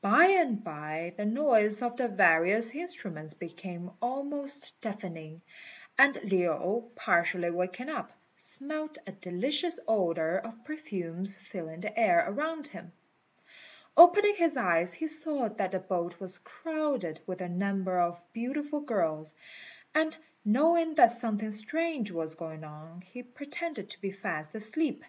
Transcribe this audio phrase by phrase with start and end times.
[0.00, 5.42] By and by the noise of the various instruments became almost deafening,
[5.98, 12.68] and Lin, partially waking up, smelt a delicious odour of perfumes filling the air around
[12.68, 12.92] him.
[13.96, 18.82] Opening his eyes, he saw that the boat was crowded with a number of beautiful
[18.82, 19.34] girls;
[19.96, 25.02] and knowing that something strange was going on, he pretended to be fast asleep.